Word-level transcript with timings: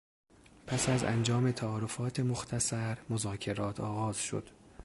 پس 0.67 0.89
از 0.89 1.03
انجام 1.03 1.51
تعارفات 1.51 2.19
مختصر 2.19 2.97
مذاکرات 3.09 3.79
آغاز 3.79 4.17
شد. 4.23 4.49